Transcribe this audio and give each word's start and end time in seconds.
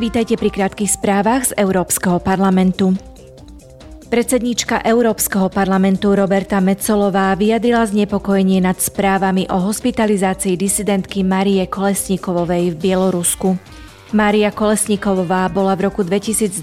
Vítajte 0.00 0.40
pri 0.40 0.48
krátkých 0.48 0.88
správach 0.88 1.52
z 1.52 1.52
Európskeho 1.52 2.16
parlamentu. 2.16 2.96
Predsedníčka 4.08 4.80
Európskeho 4.80 5.52
parlamentu 5.52 6.16
Roberta 6.16 6.64
Mecolová 6.64 7.36
vyjadrila 7.36 7.84
znepokojenie 7.84 8.64
nad 8.64 8.80
správami 8.80 9.52
o 9.52 9.60
hospitalizácii 9.60 10.56
disidentky 10.56 11.20
Marie 11.20 11.68
Kolesníkovovej 11.68 12.72
v 12.72 12.76
Bielorusku. 12.80 13.60
Mária 14.16 14.48
Kolesníkovová 14.48 15.52
bola 15.52 15.76
v 15.76 15.92
roku 15.92 16.00
2020 16.08 16.56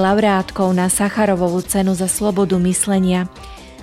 laureátkou 0.00 0.72
na 0.72 0.88
Sacharovovú 0.88 1.60
cenu 1.60 1.92
za 1.92 2.08
slobodu 2.08 2.56
myslenia. 2.64 3.28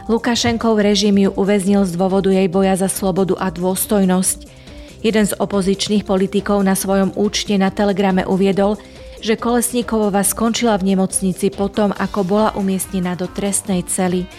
Lukašenkov 0.09 0.81
režim 0.81 1.21
ju 1.21 1.29
uväznil 1.37 1.85
z 1.85 1.93
dôvodu 1.93 2.33
jej 2.33 2.49
boja 2.49 2.73
za 2.73 2.89
slobodu 2.89 3.37
a 3.37 3.53
dôstojnosť. 3.53 4.56
Jeden 5.05 5.25
z 5.29 5.37
opozičných 5.37 6.03
politikov 6.03 6.65
na 6.65 6.73
svojom 6.73 7.13
účte 7.13 7.53
na 7.55 7.69
Telegrame 7.69 8.25
uviedol, 8.25 8.81
že 9.21 9.37
Kolesníkovova 9.37 10.21
skončila 10.21 10.77
v 10.77 10.93
nemocnici 10.93 11.49
potom, 11.49 11.93
ako 11.93 12.19
bola 12.25 12.49
umiestnená 12.53 13.17
do 13.17 13.25
trestnej 13.29 13.85
cely. 13.85 14.29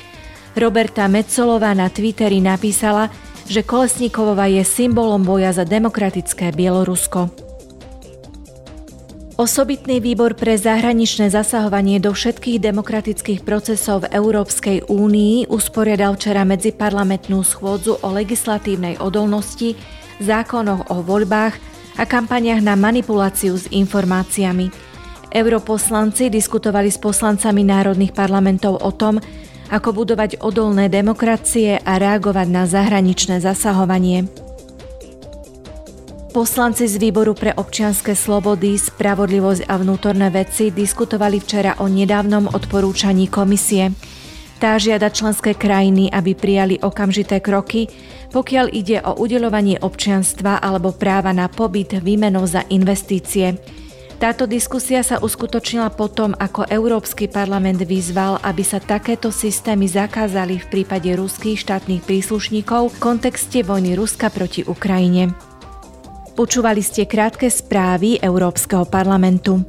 Roberta 0.59 1.07
Metzolová 1.07 1.71
na 1.75 1.87
Twitteri 1.87 2.43
napísala, 2.43 3.11
že 3.47 3.63
Kolesníkovova 3.63 4.51
je 4.51 4.63
symbolom 4.67 5.23
boja 5.23 5.55
za 5.55 5.63
demokratické 5.63 6.51
Bielorusko. 6.51 7.31
Osobitný 9.39 10.03
výbor 10.03 10.35
pre 10.35 10.59
zahraničné 10.59 11.31
zasahovanie 11.31 12.03
do 12.03 12.11
všetkých 12.11 12.59
demokratických 12.59 13.41
procesov 13.47 14.03
v 14.03 14.19
Európskej 14.19 14.91
únii 14.91 15.47
usporiadal 15.47 16.19
včera 16.19 16.43
medziparlamentnú 16.43 17.47
schôdzu 17.47 18.03
o 18.03 18.09
legislatívnej 18.11 18.99
odolnosti, 18.99 19.79
zákonoch 20.23 20.91
o 20.91 21.03
voľbách 21.03 21.55
a 21.99 22.05
kampaniach 22.07 22.63
na 22.63 22.79
manipuláciu 22.79 23.59
s 23.59 23.67
informáciami. 23.71 24.71
Europoslanci 25.29 26.33
diskutovali 26.33 26.89
s 26.89 26.97
poslancami 26.97 27.67
národných 27.67 28.17
parlamentov 28.17 28.81
o 28.81 28.91
tom, 28.95 29.21
ako 29.69 29.93
budovať 29.93 30.41
odolné 30.41 30.89
demokracie 30.89 31.77
a 31.77 32.01
reagovať 32.01 32.49
na 32.49 32.65
zahraničné 32.65 33.45
zasahovanie. 33.45 34.25
Poslanci 36.29 36.85
z 36.85 37.01
Výboru 37.01 37.33
pre 37.33 37.57
občianske 37.57 38.13
slobody, 38.13 38.77
spravodlivosť 38.77 39.65
a 39.65 39.75
vnútorné 39.81 40.29
veci 40.29 40.69
diskutovali 40.69 41.41
včera 41.41 41.81
o 41.81 41.89
nedávnom 41.89 42.53
odporúčaní 42.53 43.33
komisie. 43.33 43.93
Tá 44.59 44.75
žiada 44.75 45.07
členské 45.07 45.55
krajiny, 45.55 46.11
aby 46.11 46.35
prijali 46.35 46.83
okamžité 46.83 47.39
kroky, 47.39 47.87
pokiaľ 48.35 48.67
ide 48.75 48.99
o 49.07 49.15
udeľovanie 49.15 49.79
občianstva 49.79 50.59
alebo 50.59 50.91
práva 50.91 51.31
na 51.31 51.47
pobyt 51.47 51.95
výmenou 52.03 52.43
za 52.43 52.67
investície. 52.67 53.55
Táto 54.19 54.51
diskusia 54.51 55.07
sa 55.07 55.23
uskutočnila 55.23 55.95
potom, 55.95 56.35
ako 56.35 56.67
Európsky 56.67 57.31
parlament 57.31 57.87
vyzval, 57.87 58.43
aby 58.43 58.67
sa 58.67 58.83
takéto 58.83 59.31
systémy 59.31 59.87
zakázali 59.87 60.59
v 60.59 60.67
prípade 60.67 61.07
ruských 61.15 61.63
štátnych 61.63 62.03
príslušníkov 62.03 62.99
v 62.99 62.99
kontexte 62.99 63.63
vojny 63.63 63.95
Ruska 63.95 64.27
proti 64.35 64.67
Ukrajine. 64.67 65.31
Počúvali 66.35 66.83
ste 66.83 67.07
krátke 67.07 67.47
správy 67.47 68.19
Európskeho 68.19 68.91
parlamentu. 68.91 69.63